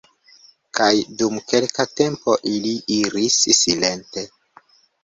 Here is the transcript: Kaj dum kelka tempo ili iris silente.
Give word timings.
Kaj 0.79 0.87
dum 1.19 1.37
kelka 1.53 1.87
tempo 2.01 2.39
ili 2.55 2.73
iris 2.99 3.39
silente. 3.61 4.27